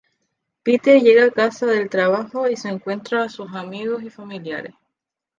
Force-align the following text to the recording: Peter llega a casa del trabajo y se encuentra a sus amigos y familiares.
Peter 0.63 0.99
llega 0.99 1.25
a 1.25 1.29
casa 1.29 1.67
del 1.67 1.87
trabajo 1.87 2.49
y 2.49 2.55
se 2.57 2.69
encuentra 2.69 3.23
a 3.25 3.29
sus 3.29 3.53
amigos 3.53 4.01
y 4.01 4.09
familiares. 4.09 4.73